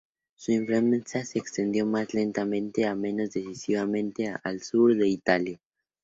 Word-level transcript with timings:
Su 0.33 0.51
influencia 0.51 1.23
se 1.25 1.37
extendió 1.37 1.85
más 1.85 2.15
lentamente 2.15 2.81
y 2.81 2.95
menos 2.95 3.29
decisivamente 3.33 4.33
al 4.43 4.59
sur 4.59 4.95
de 4.97 5.07
Italia. 5.07 5.59